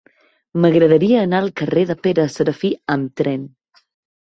M'agradaria 0.63 1.19
anar 1.25 1.41
al 1.43 1.51
carrer 1.61 1.85
de 1.91 1.97
Pere 2.07 2.27
Serafí 2.39 2.73
amb 2.97 3.15
tren. 3.23 3.47